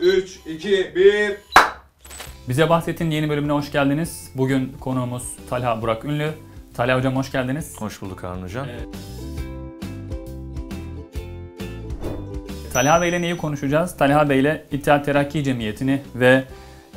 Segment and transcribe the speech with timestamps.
[0.00, 1.36] 3, 2, 1.
[2.48, 4.30] Bize Bahset'in yeni bölümüne hoş geldiniz.
[4.34, 6.30] Bugün konuğumuz Talha Burak Ünlü.
[6.74, 7.76] Talha Hocam hoş geldiniz.
[7.78, 8.66] Hoş bulduk Harun Hocam.
[8.70, 8.88] Evet.
[12.72, 13.96] Talha Bey ile neyi konuşacağız?
[13.96, 16.44] Talha Bey ile İttihat Terakki Cemiyeti'ni ve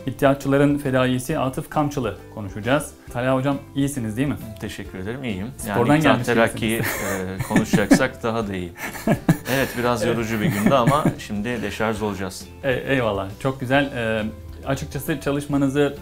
[0.07, 2.91] İttihatçıların fedaisi Atıf Kamçılı konuşacağız.
[3.13, 4.37] Talha Hocam iyisiniz değil mi?
[4.61, 5.47] Teşekkür ederim, iyiyim.
[5.57, 6.83] Spordan yani gelmiş Terakki'yi e,
[7.47, 8.71] konuşacaksak daha da iyi.
[9.55, 12.47] Evet biraz yorucu bir gündü ama şimdi deşarj olacağız.
[12.63, 13.29] E, eyvallah.
[13.39, 13.85] Çok güzel.
[13.95, 14.23] E,
[14.65, 15.95] açıkçası çalışmanızı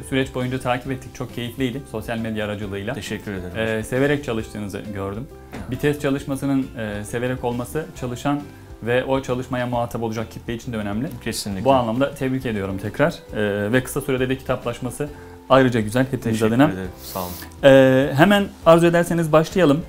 [0.00, 1.14] e, süreç boyunca takip ettik.
[1.14, 2.94] Çok keyifliydi sosyal medya aracılığıyla.
[2.94, 3.78] Teşekkür ederim.
[3.78, 5.26] E, severek çalıştığınızı gördüm.
[5.70, 8.40] Bir test çalışmasının e, severek olması çalışan
[8.86, 11.08] ve o çalışmaya muhatap olacak kitle için de önemli.
[11.24, 11.64] Kesinlikle.
[11.64, 13.12] Bu anlamda tebrik ediyorum tekrar.
[13.36, 15.08] E, ve kısa sürede de kitaplaşması
[15.50, 16.64] ayrıca güzel hepimiz Teşekkür adına.
[16.64, 16.88] ederim.
[17.02, 17.32] Sağ olun.
[17.64, 19.82] E, hemen arzu ederseniz başlayalım.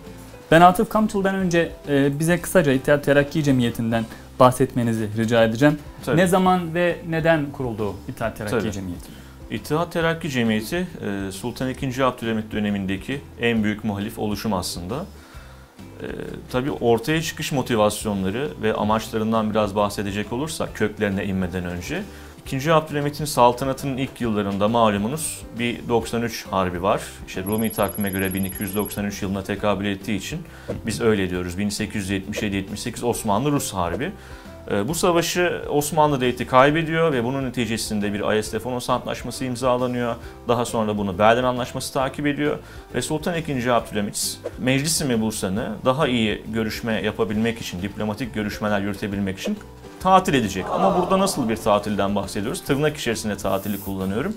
[0.52, 4.05] Ben Atıf Kamçıl'dan önce e, bize kısaca İttihat Terakki Cemiyeti'nden
[4.40, 5.80] bahsetmenizi rica edeceğim.
[6.05, 6.18] Tabii.
[6.18, 8.71] Ne zaman ve neden kuruldu İttihat Terakki Tabii.
[8.71, 9.07] Cemiyeti?
[9.52, 10.88] İttihat Terakki Cemiyeti
[11.27, 12.04] e, Sultan II.
[12.04, 15.05] Abdülhamit dönemindeki en büyük muhalif oluşum aslında.
[16.01, 16.07] E,
[16.51, 22.04] tabii ortaya çıkış motivasyonları ve amaçlarından biraz bahsedecek olursak köklerine inmeden önce.
[22.46, 27.01] İkinci Abdülhamit'in saltanatının ilk yıllarında malumunuz bir 93 harbi var.
[27.27, 30.40] İşte Rumi takvime göre 1293 yılına tekabül ettiği için
[30.85, 31.55] biz öyle diyoruz.
[31.55, 34.12] 1877-78 Osmanlı-Rus harbi.
[34.71, 40.16] Ee, Bu savaşı Osmanlı devleti kaybediyor ve bunun neticesinde bir Ayas-Stefanos Antlaşması imzalanıyor.
[40.48, 42.57] Daha sonra bunu Berlin Anlaşması takip ediyor.
[42.96, 43.70] Ve Sultan II.
[43.72, 49.57] Abdülhamit Meclis-i Mebusan'ı daha iyi görüşme yapabilmek için, diplomatik görüşmeler yürütebilmek için
[49.99, 50.66] tatil edecek.
[50.72, 52.62] Ama burada nasıl bir tatilden bahsediyoruz?
[52.63, 54.35] Tırnak içerisinde tatili kullanıyorum.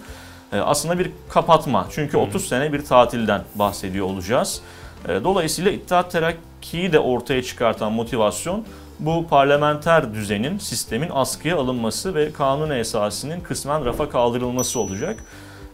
[0.52, 1.86] Ee, Aslında bir kapatma.
[1.90, 4.60] Çünkü 30 sene bir tatilden bahsediyor olacağız.
[5.08, 8.64] Ee, Dolayısıyla İttihat Terakki'yi de ortaya çıkartan motivasyon
[8.98, 15.24] bu parlamenter düzenin, sistemin askıya alınması ve kanun esasının kısmen rafa kaldırılması olacak.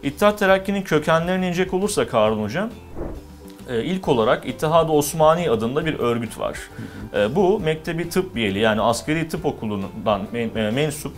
[0.03, 2.69] İttihat Terakki'nin kökenlerine inecek olursak Harun Hocam,
[3.69, 6.57] e, ilk olarak İttihad-ı Osmani adında bir örgüt var.
[7.13, 11.13] E, Bu Mektebi Tıbbiyeli yani askeri tıp okulundan e, mensup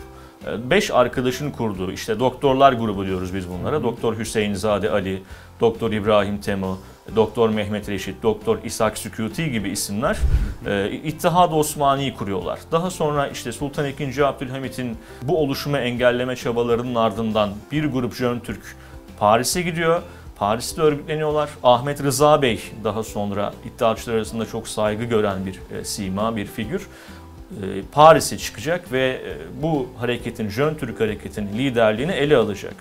[0.69, 3.83] 5 arkadaşın kurduğu işte doktorlar grubu diyoruz biz bunlara.
[3.83, 5.23] Doktor Hüseyin Zade Ali,
[5.61, 6.79] Doktor İbrahim Temu,
[7.15, 10.17] Doktor Mehmet Reşit, Doktor İshak Sükuti gibi isimler
[10.65, 12.59] e, İttihad-ı Osmani'yi kuruyorlar.
[12.71, 14.23] Daha sonra işte Sultan II.
[14.23, 18.75] Abdülhamit'in bu oluşumu engelleme çabalarının ardından bir grup Jön Türk
[19.19, 20.01] Paris'e gidiyor.
[20.35, 21.49] Paris'te örgütleniyorlar.
[21.63, 26.81] Ahmet Rıza Bey daha sonra iddiaçılar arasında çok saygı gören bir e, sima, bir figür.
[26.81, 32.75] E, Paris'e çıkacak ve e, bu hareketin, Jön Türk hareketinin liderliğini ele alacak.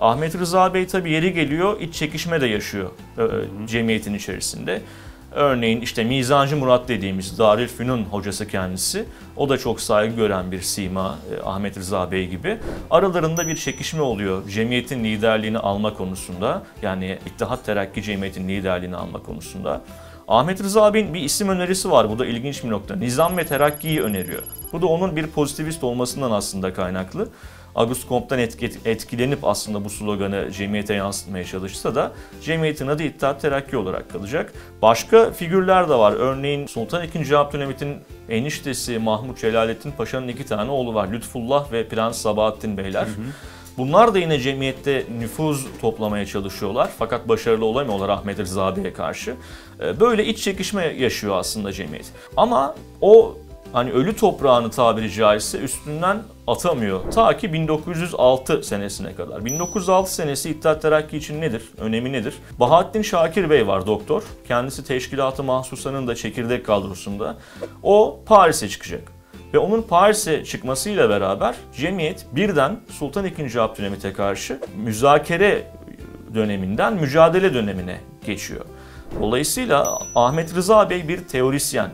[0.00, 3.22] Ahmet Rıza Bey tabi yeri geliyor, iç çekişme de yaşıyor e,
[3.66, 4.82] cemiyetin içerisinde.
[5.32, 9.04] Örneğin işte Mizancı Murat dediğimiz Darülfünun hocası kendisi.
[9.36, 12.58] O da çok saygı gören bir sima e, Ahmet Rıza Bey gibi.
[12.90, 16.62] Aralarında bir çekişme oluyor cemiyetin liderliğini alma konusunda.
[16.82, 19.82] Yani İttihat Terakki Cemiyeti'nin liderliğini alma konusunda.
[20.28, 22.10] Ahmet Rıza Bey'in bir isim önerisi var.
[22.10, 22.96] Bu da ilginç bir nokta.
[22.96, 24.42] Nizam ve Terakki'yi öneriyor.
[24.72, 27.28] Bu da onun bir pozitivist olmasından aslında kaynaklı.
[28.38, 34.52] Etki- etkilenip aslında bu sloganı cemiyete yansıtmaya çalışsa da cemiyetin adı İttihat Terakki olarak kalacak.
[34.82, 36.12] Başka figürler de var.
[36.12, 37.34] Örneğin Sultan II.
[37.36, 37.96] Abdülhamit'in
[38.28, 41.08] eniştesi Mahmut Celalettin Paşa'nın iki tane oğlu var.
[41.12, 43.06] Lütfullah ve Prens Sabahattin Beyler.
[43.78, 49.34] Bunlar da yine cemiyette nüfuz toplamaya çalışıyorlar fakat başarılı olamıyorlar Ahmet Rıza Bey'e karşı.
[49.80, 52.06] Ee, Böyle iç çekişme yaşıyor aslında cemiyet.
[52.36, 53.36] Ama o
[53.72, 57.12] hani ölü toprağını tabiri caizse üstünden atamıyor.
[57.12, 59.44] Ta ki 1906 senesine kadar.
[59.44, 61.62] 1906 senesi İttihat Terakki için nedir?
[61.78, 62.34] Önemi nedir?
[62.60, 64.22] Bahattin Şakir Bey var doktor.
[64.48, 67.36] Kendisi Teşkilat-ı Mahsusa'nın da çekirdek kadrosunda.
[67.82, 69.02] O Paris'e çıkacak.
[69.54, 73.58] Ve onun Paris'e çıkmasıyla beraber cemiyet birden Sultan II.
[73.58, 75.66] Abdülhamit'e karşı müzakere
[76.34, 78.64] döneminden mücadele dönemine geçiyor.
[79.20, 81.90] Dolayısıyla Ahmet Rıza Bey bir teorisyen,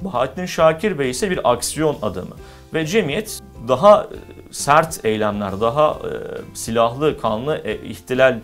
[0.00, 2.34] Bahattin Şakir Bey ise bir aksiyon adamı.
[2.74, 4.06] Ve cemiyet daha e,
[4.50, 6.10] sert eylemler, daha e,
[6.54, 8.40] silahlı, kanlı e, ihtilal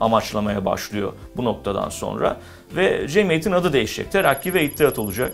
[0.00, 2.36] amaçlamaya başlıyor bu noktadan sonra.
[2.76, 4.12] Ve cemiyetin adı değişecek.
[4.12, 5.32] Terakki ve İttihat olacak.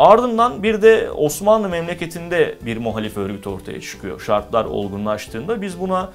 [0.00, 4.20] Ardından bir de Osmanlı memleketinde bir muhalif örgüt ortaya çıkıyor.
[4.20, 6.10] Şartlar olgunlaştığında biz buna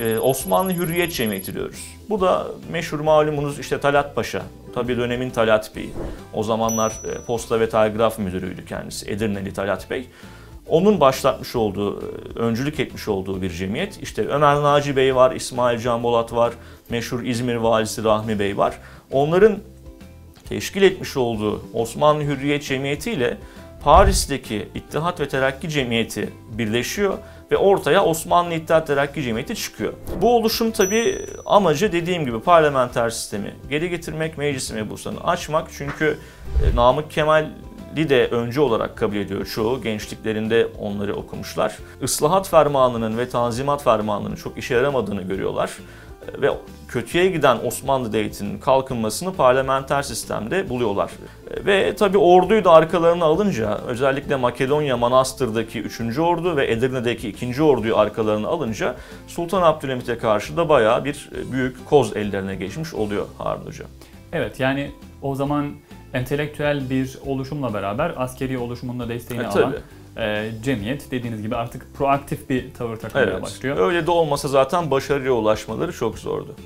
[0.00, 1.94] e, Osmanlı Hürriyet Cemiyeti diyoruz.
[2.10, 4.42] Bu da meşhur malumunuz işte Talat Paşa.
[4.74, 5.90] Tabii dönemin Talat Bey'i.
[6.34, 9.10] O zamanlar e, Posta ve Telgraf Müdürüydü kendisi.
[9.10, 10.06] Edirneli Talat Bey.
[10.68, 14.02] Onun başlatmış olduğu, e, öncülük etmiş olduğu bir cemiyet.
[14.02, 16.52] İşte Ömer Naci Bey var, İsmail Can Bolat var,
[16.90, 18.74] meşhur İzmir valisi Rahmi Bey var.
[19.10, 19.58] Onların
[20.48, 23.36] teşkil etmiş olduğu Osmanlı Hürriyet Cemiyeti ile
[23.86, 27.18] Paris'teki İttihat ve Terakki Cemiyeti birleşiyor
[27.50, 29.92] ve ortaya Osmanlı İttihat Terakki Cemiyeti çıkıyor.
[30.22, 35.68] Bu oluşum tabi amacı dediğim gibi parlamenter sistemi geri getirmek, meclis mebusanı açmak.
[35.78, 36.18] Çünkü
[36.72, 39.82] e, Namık Kemal'i de önce olarak kabul ediyor çoğu.
[39.82, 41.76] Gençliklerinde onları okumuşlar.
[42.02, 45.70] Islahat fermanının ve tanzimat fermanının çok işe yaramadığını görüyorlar.
[46.42, 46.50] Ve
[46.88, 51.10] kötüye giden Osmanlı Devleti'nin kalkınmasını parlamenter sistemde buluyorlar.
[51.66, 56.18] Ve tabi orduyu da arkalarına alınca özellikle Makedonya Manastır'daki 3.
[56.18, 57.62] ordu ve Edirne'deki 2.
[57.62, 58.96] orduyu arkalarına alınca
[59.26, 63.84] Sultan Abdülhamit'e karşı da bayağı bir e, büyük koz ellerine geçmiş oluyor Harun Hoca.
[64.32, 64.90] Evet yani
[65.22, 65.72] o zaman
[66.14, 69.76] entelektüel bir oluşumla beraber askeri oluşumun da desteğini E, alan tabii.
[70.16, 73.42] E, cemiyet dediğiniz gibi artık proaktif bir tavır takmaya Evet.
[73.42, 73.76] başlıyor.
[73.78, 76.56] Öyle de olmasa zaten başarıya ulaşmaları çok zordu.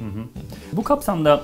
[0.72, 1.42] Bu kapsamda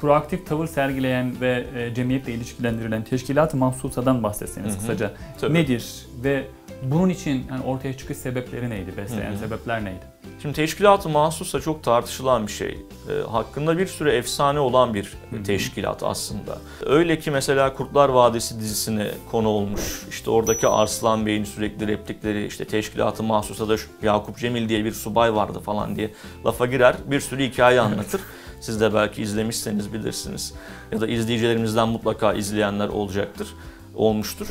[0.00, 4.80] proaktif tavır sergileyen ve e, cemiyetle ilişkilendirilen teşkilat-ı mahsusadan bahsetseniz Hı hı.
[4.80, 5.12] kısaca.
[5.40, 5.54] Tabii.
[5.54, 6.44] Nedir ve
[6.82, 9.38] bunun için yani ortaya çıkış sebepleri neydi, besleyen Hı hı.
[9.38, 10.04] sebepler neydi?
[10.42, 12.78] Şimdi teşkilat-ı mahsusa çok tartışılan bir şey.
[13.08, 15.42] E, hakkında bir sürü efsane olan bir hı.
[15.42, 16.58] teşkilat aslında.
[16.86, 20.02] Öyle ki mesela Kurtlar Vadisi dizisine konu olmuş.
[20.10, 25.34] İşte oradaki Arslan Bey'in sürekli replikleri işte teşkilat-ı mahsusa da Yakup Cemil diye bir subay
[25.34, 26.10] vardı falan diye
[26.46, 26.96] lafa girer.
[27.06, 28.20] Bir sürü hikaye anlatır.
[28.60, 30.54] Siz de belki izlemişseniz bilirsiniz.
[30.92, 33.48] Ya da izleyicilerimizden mutlaka izleyenler olacaktır,
[33.94, 34.48] olmuştur.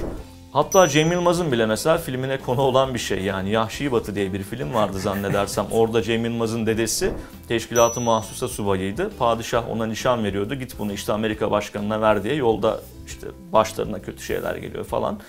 [0.51, 4.43] Hatta Cem Yılmaz'ın bile mesela filmine konu olan bir şey yani Yahşi Batı diye bir
[4.43, 5.65] film vardı zannedersem.
[5.71, 7.13] Orada Cem Yılmaz'ın dedesi
[7.47, 9.11] teşkilatı mahsusa subayıydı.
[9.19, 10.55] Padişah ona nişan veriyordu.
[10.55, 15.19] Git bunu işte Amerika başkanına ver diye yolda işte başlarına kötü şeyler geliyor falan.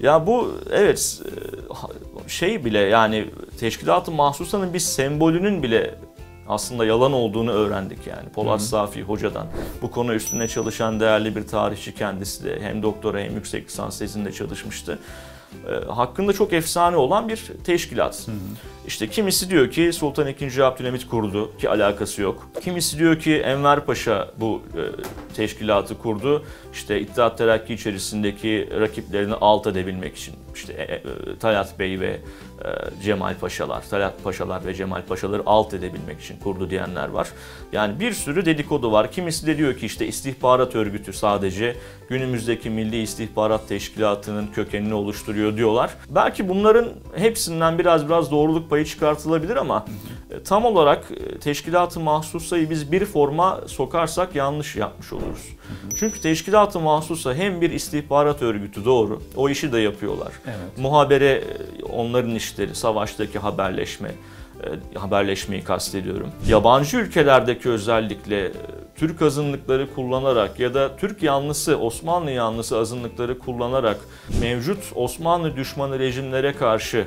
[0.00, 1.22] Ya bu evet
[2.26, 3.26] e, şey bile yani
[3.60, 5.94] teşkilatı mahsusanın bir sembolünün bile
[6.48, 8.62] aslında yalan olduğunu öğrendik yani Polat.
[8.62, 9.46] Safi hocadan.
[9.82, 14.32] Bu konu üstüne çalışan değerli bir tarihçi kendisi de hem doktora hem yüksek lisans tezinde
[14.32, 14.98] çalışmıştı.
[15.68, 18.26] Ee, hakkında çok efsane olan bir teşkilat.
[18.26, 18.36] Hı hı.
[18.86, 20.62] İşte kimisi diyor ki Sultan II.
[20.62, 22.48] Abdülhamit kurdu ki alakası yok.
[22.64, 24.82] Kimisi diyor ki Enver Paşa bu e,
[25.34, 26.44] teşkilatı kurdu.
[26.72, 30.34] İşte İttihat Terakki içerisindeki rakiplerini alt edebilmek için.
[30.54, 31.02] İşte e, e,
[31.40, 32.20] Talat Bey ve
[33.02, 37.28] Cemal Paşalar, Talat Paşalar ve Cemal Paşaları alt edebilmek için kurdu diyenler var.
[37.72, 39.12] Yani bir sürü dedikodu var.
[39.12, 41.76] Kimisi de diyor ki işte istihbarat örgütü sadece
[42.08, 45.90] günümüzdeki Milli İstihbarat Teşkilatı'nın kökenini oluşturuyor diyorlar.
[46.08, 52.70] Belki bunların hepsinden biraz biraz doğruluk payı çıkartılabilir ama e, tam olarak e, teşkilat-ı mahsusayı
[52.70, 55.48] biz bir forma sokarsak yanlış yapmış oluruz.
[55.96, 60.32] Çünkü teşkilat-ı mahsusa hem bir istihbarat örgütü doğru, o işi de yapıyorlar.
[60.46, 60.78] Evet.
[60.78, 64.10] Muhabere e, onların işleri, savaştaki haberleşme,
[64.94, 66.30] e, haberleşmeyi kastediyorum.
[66.48, 68.52] Yabancı ülkelerdeki özellikle e,
[68.96, 73.96] Türk azınlıkları kullanarak ya da Türk yanlısı, Osmanlı yanlısı azınlıkları kullanarak
[74.40, 77.06] mevcut Osmanlı düşmanı rejimlere karşı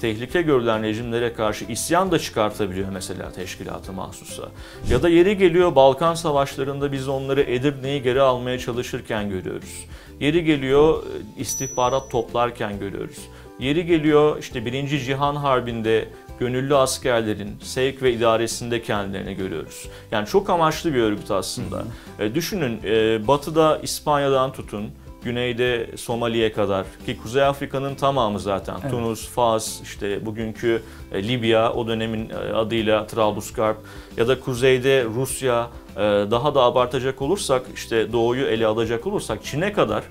[0.00, 4.48] tehlike görülen rejimlere karşı isyan da çıkartabiliyor mesela teşkilatı mahsusa.
[4.90, 9.84] Ya da yeri geliyor Balkan savaşlarında biz onları Edirne'yi geri almaya çalışırken görüyoruz.
[10.20, 13.18] Yeri geliyor e, istihbarat toplarken görüyoruz.
[13.58, 16.08] Yeri geliyor işte Birinci Cihan Harbi'nde
[16.40, 19.88] gönüllü askerlerin sevk ve idaresinde kendilerini görüyoruz.
[20.10, 21.84] Yani çok amaçlı bir örgüt aslında.
[22.18, 24.90] E, düşünün e, batıda İspanya'dan tutun,
[25.22, 28.76] güneyde Somali'ye kadar ki Kuzey Afrika'nın tamamı zaten.
[28.82, 28.90] Evet.
[28.90, 30.82] Tunus, Fas, işte bugünkü
[31.12, 33.78] e, Libya o dönemin e, adıyla Trablusgarp.
[34.16, 36.00] Ya da kuzeyde Rusya e,
[36.30, 40.04] daha da abartacak olursak işte doğuyu ele alacak olursak Çin'e kadar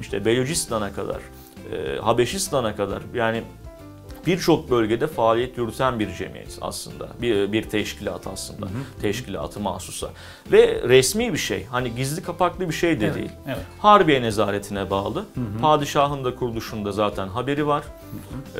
[0.00, 1.18] işte Belucistan'a kadar
[2.00, 3.42] Habeşistan'a kadar yani
[4.26, 7.08] birçok bölgede faaliyet yürüten bir cemiyet aslında.
[7.22, 8.66] Bir, bir teşkilat aslında.
[9.02, 10.10] Teşkilatı mahsusa.
[10.52, 11.64] Ve resmi bir şey.
[11.64, 13.30] Hani gizli kapaklı bir şey de Evet, değil.
[13.46, 13.58] Evet.
[13.78, 15.24] Harbiye nezaretine bağlı.
[15.62, 17.84] Padişahın da kuruluşunda zaten haberi var.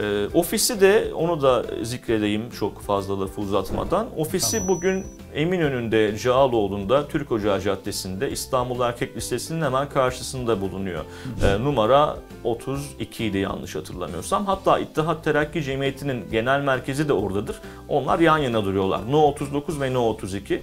[0.02, 4.06] Ee, ofisi de onu da zikredeyim çok fazla lafı uzatmadan.
[4.16, 4.68] Ofisi Tamam.
[4.68, 11.04] bugün Eminönü'nde Cağaloğlu'nda Türk Ocağı Caddesi'nde İstanbul Erkek Lisesi'nin hemen karşısında bulunuyor.
[11.42, 14.46] Ee, numara 32 idi yanlış hatırlamıyorsam.
[14.46, 17.56] Hatta İttihat Terakki Cemiyeti'nin genel merkezi de oradadır.
[17.88, 19.00] Onlar yan yana duruyorlar.
[19.10, 20.54] No 39 ve No 32.
[20.54, 20.62] Ee,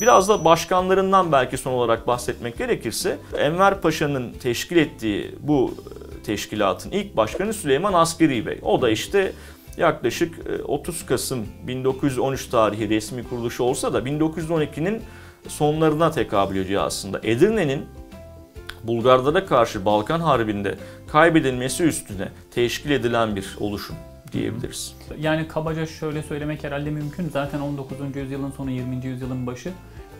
[0.00, 5.74] Biraz da başkanlarından belki son olarak bahsetmek gerekirse Enver Paşa'nın teşkil ettiği bu
[6.20, 8.58] e, teşkilatın ilk başkanı Süleyman Askeri Bey.
[8.62, 9.32] O da işte
[9.76, 15.02] yaklaşık e, 30 Kasım 1913 tarihi resmi kuruluşu olsa da 1912'nin
[15.48, 17.20] sonlarına tekabül ediyor aslında.
[17.22, 17.86] Edirne'nin
[18.84, 23.96] Bulgarlara karşı Balkan Harbi'nde kaybedilmesi üstüne teşkil edilen bir oluşum
[24.32, 24.94] diyebiliriz.
[25.18, 27.28] Yani kabaca şöyle söylemek herhalde mümkün.
[27.28, 28.16] Zaten 19.
[28.16, 29.06] yüzyılın sonu 20.
[29.06, 29.70] yüzyılın başı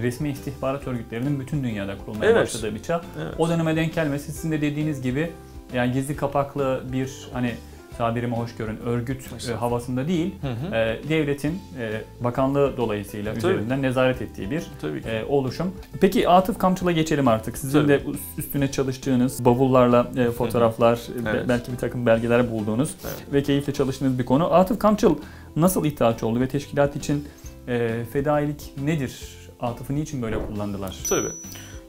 [0.01, 2.43] resmi istihbarat örgütlerinin bütün dünyada kurulmaya Evet.
[2.43, 3.03] başladığı bir çağ.
[3.23, 3.35] Evet.
[3.39, 5.31] O döneme denk gelmesi sizin de dediğiniz gibi
[5.75, 7.55] yani gizli kapaklı bir hani
[7.99, 10.75] tabirimi hoş görün örgüt e, havasında değil, Hı hı.
[10.75, 13.39] e, devletin e, bakanlığı dolayısıyla Tabii.
[13.53, 14.63] üzerinden nezaret ettiği bir
[15.07, 15.73] e, oluşum.
[16.01, 17.59] Peki Atıf Kamçıl'a geçelim artık.
[17.59, 17.89] Sizin Tabii.
[17.89, 21.45] de üst- üstüne çalıştığınız bavullarla e, fotoğraflar, be- Evet.
[21.49, 23.17] belki bir takım belgeler bulduğunuz Evet.
[23.33, 24.55] ve keyifle çalıştığınız bir konu.
[24.55, 25.17] Atıf Kamçıl
[25.57, 27.29] nasıl ihtiyaç oldu ve teşkilat için
[27.69, 29.21] e, fedailik nedir?
[29.61, 30.97] Atıf'ı niçin böyle kullandılar?
[31.09, 31.29] Tabii.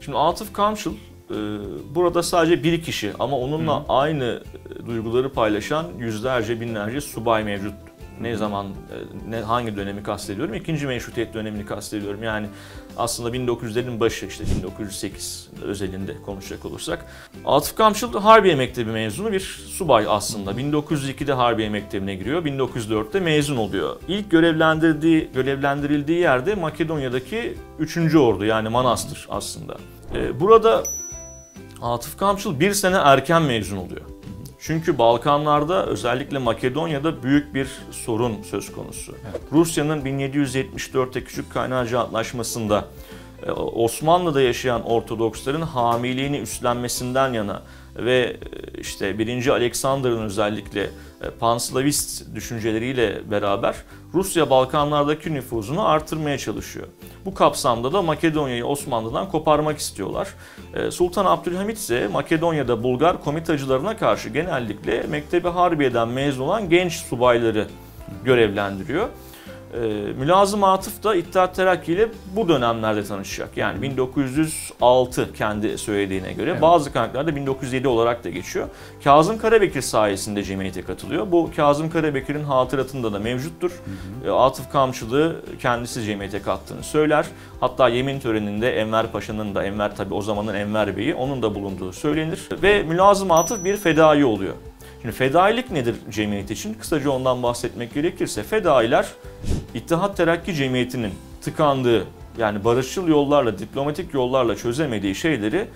[0.00, 0.96] Şimdi Atıf Kamçıl e,
[1.94, 3.84] burada sadece bir kişi ama onunla Hı.
[3.88, 4.42] aynı
[4.82, 7.74] e, duyguları paylaşan yüzlerce binlerce subay mevcut.
[8.20, 10.54] Ne zaman, e, ne hangi dönemi kastediyorum?
[10.54, 12.22] İkinci meşrutiyet dönemini kastediyorum.
[12.22, 12.46] Yani
[12.96, 17.06] aslında 1900'lerin başı işte 1908 özelinde konuşacak olursak.
[17.44, 20.50] Atıf Kamçıl Harbiye Mektebi mezunu bir subay aslında.
[20.50, 22.44] 1902'de Harbiye Mektebi'ne giriyor.
[22.44, 23.96] 1904'te mezun oluyor.
[24.08, 28.14] İlk görevlendirdiği, görevlendirildiği yerde Makedonya'daki 3.
[28.14, 29.76] Ordu yani Manastır aslında.
[30.14, 30.84] Ee, burada
[31.82, 34.00] Atıf Kamçıl bir sene erken mezun oluyor.
[34.58, 39.12] Çünkü Balkanlarda özellikle Makedonya'da büyük bir sorun söz konusu.
[39.30, 39.40] Evet.
[39.52, 42.84] Rusya'nın 1774'te Küçük Kaynarca Antlaşması'nda
[43.46, 47.62] e, Osmanlı'da yaşayan Ortodoksların hamiliğini üstlenmesinden yana
[47.96, 48.36] ve
[48.76, 49.46] e, işte 1.
[49.46, 53.74] Alexander'ın özellikle e, panslavist düşünceleriyle beraber
[54.14, 56.86] Rusya Balkanlardaki nüfuzunu artırmaya çalışıyor.
[57.24, 60.28] Bu kapsamda da Makedonya'yı Osmanlı'dan koparmak istiyorlar.
[60.74, 67.68] E, Sultan Abdülhamit ise Makedonya'da Bulgar komitacılarına karşı genellikle Mektebi Harbiye'den mezun olan genç subayları
[68.24, 69.08] görevlendiriyor.
[69.82, 69.86] E,
[70.18, 73.56] Mülazım Atıf da İttihat Terakki ile bu dönemlerde tanışacak.
[73.56, 76.50] Yani 1906 kendi söylediğine göre.
[76.50, 76.62] Evet.
[76.62, 78.68] Bazı kaynaklarda 1907 olarak da geçiyor.
[79.04, 81.32] Kazım Karabekir sayesinde cemiyete katılıyor.
[81.32, 83.72] Bu Kazım Karabekir'in hatıratında da mevcuttur.
[84.26, 87.26] E, Atıf Kamçılı kendisi cemiyete kattığını söyler.
[87.60, 91.92] Hatta yemin töreninde Enver Paşa'nın da, Enver tabi o zamanın Enver Bey'i, onun da bulunduğu
[91.92, 92.48] söylenir.
[92.62, 94.54] Ve Mülazım Atıf bir fedai oluyor.
[95.02, 96.74] Şimdi fedailik nedir cemiyet için?
[96.74, 99.06] Kısaca ondan bahsetmek gerekirse fedailer
[99.74, 101.12] İttihat Terakki Cemiyeti'nin
[101.42, 102.06] tıkandığı
[102.38, 105.68] yani barışçıl yollarla, diplomatik yollarla çözemediği şeyleri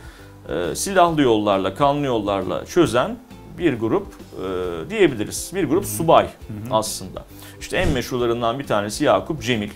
[0.49, 3.17] e, silahlı yollarla, kanlı yollarla çözen
[3.59, 5.51] bir grup e, diyebiliriz.
[5.55, 6.27] Bir grup subay
[6.71, 7.25] aslında.
[7.61, 9.71] İşte en meşhurlarından bir tanesi Yakup Cemil.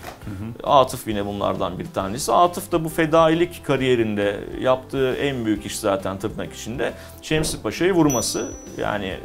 [0.63, 2.33] Atıf yine bunlardan bir tanesi.
[2.33, 8.51] Atıf da bu fedailik kariyerinde yaptığı en büyük iş zaten tırnak içinde Şemsi Paşa'yı vurması.
[8.77, 9.17] Yani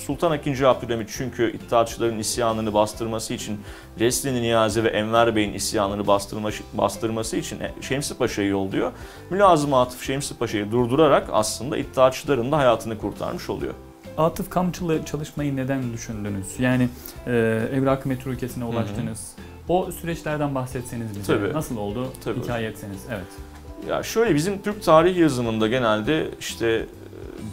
[0.00, 0.66] Sultan II.
[0.66, 3.60] Abdülhamit çünkü İttihatçıların isyanını bastırması için
[3.98, 8.92] Resli Niyazi ve Enver Bey'in isyanını bastırma, bastırması için Şemsi Paşa'yı yolluyor.
[9.30, 13.74] Mülazım Atıf Şemsi Paşa'yı durdurarak aslında İttihatçıların da hayatını kurtarmış oluyor.
[14.18, 16.46] Atıf Kamçıl'ı çalışmayı neden düşündünüz?
[16.58, 16.88] Yani
[17.26, 17.32] e,
[17.74, 19.32] evrak metro ülkesine ulaştınız.
[19.68, 21.38] O süreçlerden bahsetseniz bize.
[21.38, 21.52] Tabii.
[21.52, 22.12] Nasıl oldu?
[22.24, 23.00] Tabii Hikaye etseniz.
[23.10, 23.26] Evet.
[23.88, 26.86] Ya şöyle bizim Türk tarih yazımında genelde işte e,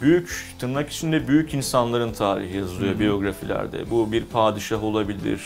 [0.00, 3.00] büyük tırnak içinde büyük insanların tarihi yazılıyor Hı hı.
[3.00, 3.90] biyografilerde.
[3.90, 5.40] Bu bir padişah olabilir,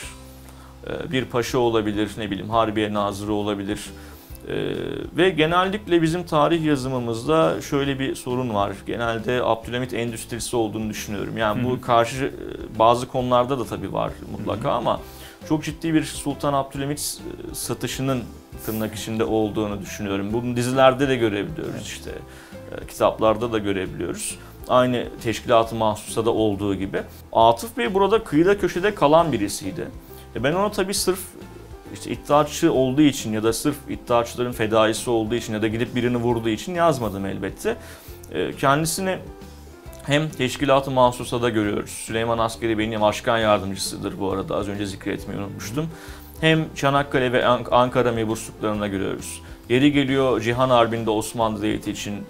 [0.86, 3.90] e, bir paşa olabilir, ne bileyim harbiye nazırı olabilir.
[4.48, 4.54] E,
[5.16, 8.72] Ve genellikle bizim tarih yazımımızda şöyle bir sorun var.
[8.86, 11.38] Genelde Abdülhamit endüstrisi olduğunu düşünüyorum.
[11.38, 15.00] Yani bu karşı e, bazı konularda da tabii var mutlaka ama
[15.48, 17.18] çok ciddi bir Sultan Abdülhamit
[17.52, 18.22] satışının
[18.66, 20.32] tırnak içinde olduğunu düşünüyorum.
[20.32, 22.10] Bunu dizilerde de görebiliyoruz işte.
[22.82, 24.38] E, Kitaplarda da görebiliyoruz.
[24.68, 27.02] Aynı teşkilat-ı mahsusa da olduğu gibi.
[27.32, 29.88] Atıf Bey burada kıyıda köşede kalan birisiydi.
[30.36, 31.20] E ben ona tabii sırf
[31.94, 36.16] işte iddiaçı olduğu için ya da sırf iddiaçıların fedaisi olduğu için ya da gidip birini
[36.16, 37.76] vurduğu için yazmadım elbette.
[38.32, 39.18] E, Kendisini
[40.06, 41.90] hem teşkilat-ı mahsusada görüyoruz.
[41.90, 45.86] Süleyman Askeri Bey'in başkan yardımcısıdır bu arada az önce zikretmeyi unutmuştum.
[46.40, 49.42] Hem Çanakkale ve Ank- Ankara mebusluklarına görüyoruz.
[49.68, 52.20] Yeri geliyor Cihan Harbi'nde Osmanlı Devleti için e,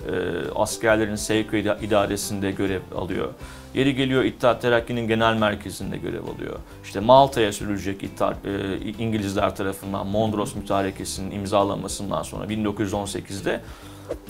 [0.55, 3.29] askerlerin sevk ida- idaresinde görev alıyor.
[3.75, 6.57] Yeri geliyor İttihat Terakki'nin genel merkezinde görev alıyor.
[6.85, 13.61] İşte Malta'ya sürülecek İttihat, e, İngilizler tarafından Mondros Mütarekesi'nin imzalanmasından sonra 1918'de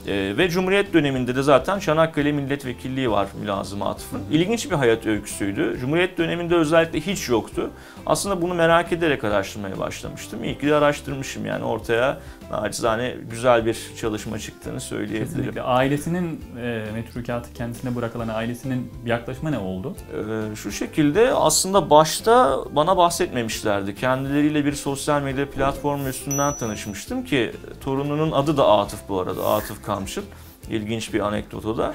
[0.07, 4.21] e, ve Cumhuriyet döneminde de zaten Çanakkale milletvekilliği var Mülazım Atıf'ın.
[4.31, 5.77] İlginç bir hayat öyküsüydü.
[5.81, 7.71] Cumhuriyet döneminde özellikle hiç yoktu.
[8.07, 10.45] Aslında bunu merak ederek araştırmaya başlamıştım.
[10.45, 12.19] İyi ki de araştırmışım yani ortaya
[12.51, 15.27] naçizane güzel bir çalışma çıktığını söyleyebilirim.
[15.27, 15.63] Kesinlikle.
[15.63, 19.97] Ailesinin e, metrukatı kendisine bırakılan ailesinin yaklaşımı ne oldu?
[20.13, 23.95] Ee, şu şekilde aslında başta bana bahsetmemişlerdi.
[23.95, 27.53] Kendileriyle bir sosyal medya platformu üstünden tanışmıştım ki
[27.85, 29.47] torununun adı da Atıf bu arada.
[29.47, 30.23] Atıf Kamçıl.
[30.71, 31.95] İlginç bir anekdot o da.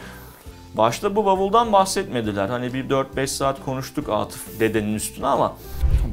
[0.73, 2.49] Başta bu bavuldan bahsetmediler.
[2.49, 5.55] Hani bir 4-5 saat konuştuk Atıf dedenin üstüne ama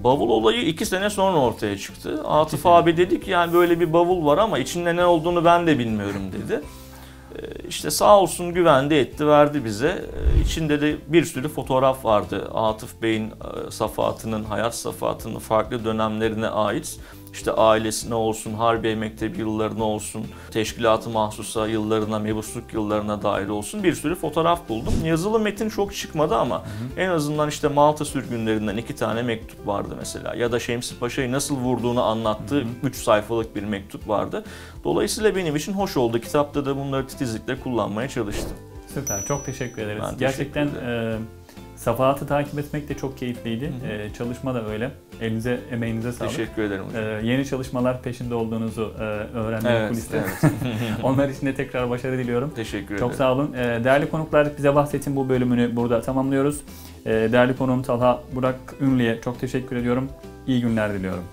[0.04, 2.23] bavul olayı 2 sene sonra ortaya çıktı.
[2.28, 5.78] Atıf abi dedi ki yani böyle bir bavul var ama içinde ne olduğunu ben de
[5.78, 6.61] bilmiyorum dedi.
[7.38, 10.04] Ee, İşte sağ olsun güvende etti verdi bize.
[10.37, 12.50] Ee, İçinde de bir sürü fotoğraf vardı.
[12.54, 17.00] Atıf Bey'in e, safahatının, hayat safahatının farklı dönemlerine ait.
[17.34, 23.94] İşte ailesine olsun, Harbiye Mektebi yıllarına olsun, teşkilatı mahsusa yıllarına, mebusluk yıllarına dair olsun bir
[23.94, 24.94] sürü fotoğraf buldum.
[25.04, 26.62] Yazılı metin çok çıkmadı ama
[26.96, 30.34] en azından işte Malta sürgünlerinden iki tane mektup vardı mesela.
[30.34, 34.44] Ya da Şemsi Paşa'yı nasıl vurduğunu anlattığı 3 sayfalık bir mektup vardı.
[34.84, 36.20] Dolayısıyla benim için hoş oldu.
[36.20, 38.56] Kitapta da bunları titizlikle kullanmaya çalıştım.
[38.94, 40.02] Süper, çok teşekkür ederiz.
[40.02, 40.88] Ben teşekkür Gerçekten ederim.
[40.88, 41.18] e,
[41.76, 43.66] Safahat'ı takip etmek de çok keyifliydi.
[43.82, 43.92] Hı hı.
[43.92, 44.90] E, çalışma da öyle.
[45.20, 46.30] Elinize, emeğinize sağlık.
[46.30, 47.24] Teşekkür ederim hocam.
[47.24, 49.02] yeni çalışmalar peşinde olduğunuzu e,
[49.38, 50.16] öğrendim Evet, kuliste.
[50.44, 50.52] evet.
[51.02, 52.52] Onlar için de tekrar başarı diliyorum.
[52.56, 52.98] Teşekkür ederim.
[53.08, 53.52] Çok sağ olun.
[53.52, 56.60] E, değerli konuklar bize bahsetin bu bölümünü burada tamamlıyoruz.
[57.06, 60.08] E, değerli konuğum Talha Burak Ünlü'ye çok teşekkür ediyorum.
[60.46, 61.24] İyi günler diliyorum.